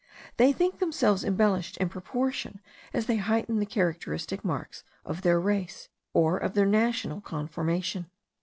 [0.37, 2.59] They think themselves embellished in proportion
[2.91, 8.09] as they heighten the characteristic marks of their race, or of their national conformation.